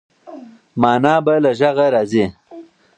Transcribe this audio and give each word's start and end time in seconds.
مانا 0.81 1.15
به 1.25 1.33
له 1.43 1.51
غږه 1.59 1.85
راځي. 1.93 2.25